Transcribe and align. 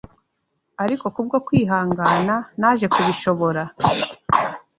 Ariko 0.83 1.05
kubwo 1.15 1.37
kwihangana, 1.47 2.35
naje 2.59 2.85
kubishobora 2.93 3.63